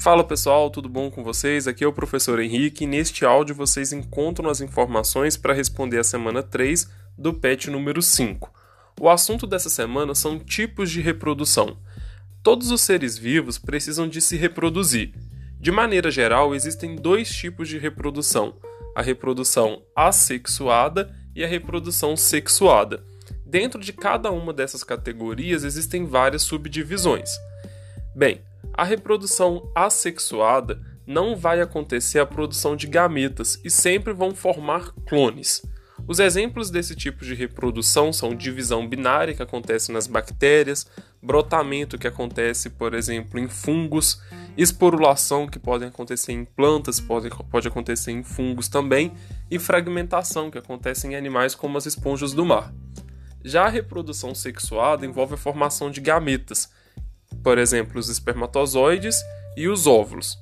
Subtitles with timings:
[0.00, 1.66] Fala pessoal, tudo bom com vocês?
[1.66, 6.04] Aqui é o professor Henrique e neste áudio vocês encontram as informações para responder a
[6.04, 6.88] semana 3
[7.18, 8.48] do PET número 5.
[9.00, 11.76] O assunto dessa semana são tipos de reprodução.
[12.44, 15.14] Todos os seres vivos precisam de se reproduzir.
[15.58, 18.54] De maneira geral, existem dois tipos de reprodução:
[18.94, 23.02] a reprodução assexuada e a reprodução sexuada.
[23.44, 27.30] Dentro de cada uma dessas categorias existem várias subdivisões.
[28.14, 28.40] Bem,
[28.78, 35.64] a reprodução assexuada não vai acontecer a produção de gametas e sempre vão formar clones.
[36.06, 40.86] Os exemplos desse tipo de reprodução são divisão binária, que acontece nas bactérias,
[41.20, 44.22] brotamento, que acontece, por exemplo, em fungos,
[44.56, 49.12] esporulação, que pode acontecer em plantas, pode, pode acontecer em fungos também,
[49.50, 52.72] e fragmentação, que acontece em animais como as esponjas do mar.
[53.44, 56.70] Já a reprodução sexuada envolve a formação de gametas,
[57.42, 59.16] por exemplo, os espermatozoides
[59.56, 60.38] e os óvulos.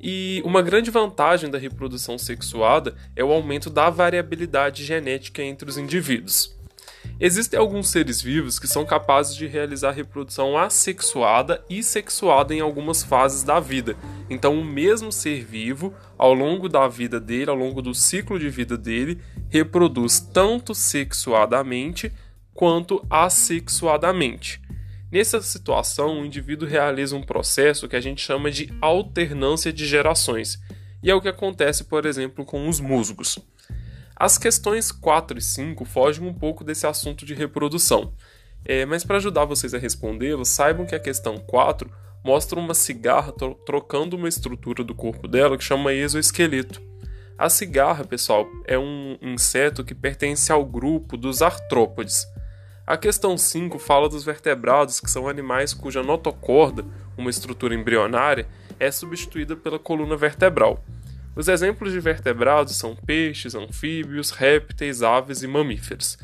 [0.00, 5.78] E uma grande vantagem da reprodução sexuada é o aumento da variabilidade genética entre os
[5.78, 6.54] indivíduos.
[7.20, 13.02] Existem alguns seres vivos que são capazes de realizar reprodução assexuada e sexuada em algumas
[13.02, 13.96] fases da vida.
[14.28, 18.48] Então, o mesmo ser vivo, ao longo da vida dele, ao longo do ciclo de
[18.48, 22.12] vida dele, reproduz tanto sexuadamente
[22.52, 24.60] quanto assexuadamente.
[25.14, 30.58] Nessa situação, o indivíduo realiza um processo que a gente chama de alternância de gerações,
[31.00, 33.38] e é o que acontece, por exemplo, com os musgos.
[34.16, 38.12] As questões 4 e 5 fogem um pouco desse assunto de reprodução,
[38.64, 41.88] é, mas para ajudar vocês a respondê-lo, saibam que a questão 4
[42.24, 43.32] mostra uma cigarra
[43.64, 46.82] trocando uma estrutura do corpo dela que chama exoesqueleto.
[47.38, 52.26] A cigarra, pessoal, é um inseto que pertence ao grupo dos artrópodes.
[52.86, 56.84] A questão 5 fala dos vertebrados, que são animais cuja notocorda,
[57.16, 58.46] uma estrutura embrionária,
[58.78, 60.84] é substituída pela coluna vertebral.
[61.34, 66.18] Os exemplos de vertebrados são peixes, anfíbios, répteis, aves e mamíferos.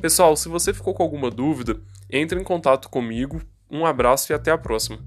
[0.00, 3.40] Pessoal, se você ficou com alguma dúvida, entre em contato comigo.
[3.70, 4.98] Um abraço e até a próxima.